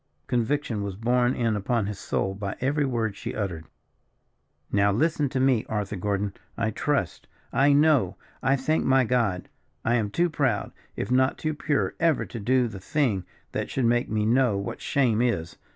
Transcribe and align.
Conviction 0.25 0.81
was 0.81 0.95
borne 0.95 1.35
in 1.35 1.55
upon 1.55 1.85
his 1.85 1.99
soul 1.99 2.33
by 2.33 2.55
every 2.59 2.85
word 2.85 3.15
she 3.15 3.35
uttered. 3.35 3.65
"Now 4.71 4.91
listen 4.91 5.29
to 5.29 5.39
me, 5.39 5.63
Arthur 5.69 5.95
Gordon. 5.95 6.33
I 6.57 6.71
trust, 6.71 7.27
I 7.53 7.73
know, 7.73 8.15
I 8.41 8.55
thank 8.55 8.83
my 8.83 9.03
God! 9.03 9.47
I 9.85 9.93
am 9.97 10.09
too 10.09 10.27
proud, 10.31 10.71
if 10.95 11.11
not 11.11 11.37
too 11.37 11.53
pure, 11.53 11.93
ever 11.99 12.25
to 12.25 12.39
do 12.39 12.67
the 12.67 12.79
thing 12.79 13.25
that 13.51 13.69
should 13.69 13.85
make 13.85 14.09
me 14.09 14.25
know 14.25 14.57
what 14.57 14.81
shame 14.81 15.21
is. 15.21 15.57